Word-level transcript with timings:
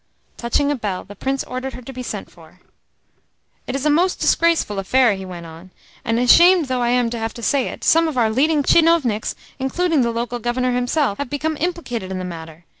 Touching 0.35 0.71
a 0.71 0.75
bell, 0.75 1.03
the 1.03 1.15
Prince 1.15 1.43
ordered 1.43 1.75
her 1.75 1.81
to 1.83 1.93
be 1.93 2.01
sent 2.01 2.31
for. 2.31 2.59
"It 3.67 3.75
is 3.75 3.85
a 3.85 3.89
most 3.91 4.15
disgraceful 4.19 4.79
affair," 4.79 5.13
he 5.13 5.25
went 5.25 5.45
on; 5.45 5.69
"and, 6.03 6.17
ashamed 6.17 6.65
though 6.65 6.81
I 6.81 6.89
am 6.89 7.11
to 7.11 7.19
have 7.19 7.35
to 7.35 7.43
say 7.43 7.67
it, 7.67 7.83
some 7.83 8.07
of 8.07 8.17
our 8.17 8.31
leading 8.31 8.63
tchinovniks, 8.63 9.35
including 9.59 10.01
the 10.01 10.09
local 10.09 10.39
Governor 10.39 10.71
himself, 10.73 11.19
have 11.19 11.29
become 11.29 11.55
implicated 11.57 12.09
in 12.09 12.17
the 12.17 12.25
matter. 12.25 12.65